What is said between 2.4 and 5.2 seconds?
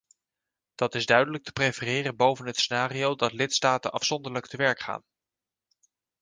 het scenario dat lidstaten afzonderlijk te werk gaan.